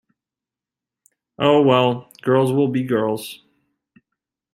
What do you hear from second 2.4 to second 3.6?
will be girls.